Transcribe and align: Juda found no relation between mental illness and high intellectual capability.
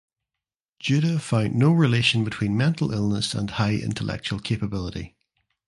Juda 0.79 1.19
found 1.21 1.53
no 1.53 1.71
relation 1.71 2.23
between 2.23 2.57
mental 2.57 2.91
illness 2.91 3.35
and 3.35 3.51
high 3.51 3.75
intellectual 3.75 4.39
capability. 4.39 5.15